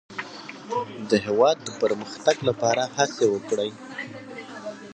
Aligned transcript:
د 1.09 1.11
هېواد 1.25 1.57
د 1.63 1.69
پرمختګ 1.81 2.35
لپاره 2.49 2.83
هڅې 2.97 3.25
وکړئ. 3.29 3.69